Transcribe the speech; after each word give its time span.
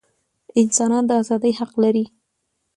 انسانان 0.61 1.03
د 1.07 1.11
ازادۍ 1.21 1.53
حق 1.59 1.73
لري. 1.83 2.05